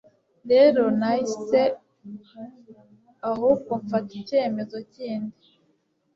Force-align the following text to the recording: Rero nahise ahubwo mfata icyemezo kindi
Rero 0.51 0.81
nahise 0.99 1.61
ahubwo 3.31 3.71
mfata 3.83 4.13
icyemezo 4.21 4.77
kindi 4.93 5.43